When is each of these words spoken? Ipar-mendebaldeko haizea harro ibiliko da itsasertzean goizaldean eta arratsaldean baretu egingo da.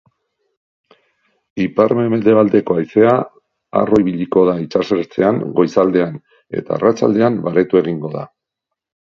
Ipar-mendebaldeko 1.65 2.77
haizea 2.79 3.11
harro 3.81 4.01
ibiliko 4.05 4.47
da 4.49 4.55
itsasertzean 4.65 5.39
goizaldean 5.61 6.19
eta 6.63 6.77
arratsaldean 6.79 7.41
baretu 7.49 7.83
egingo 7.85 8.13
da. 8.17 8.27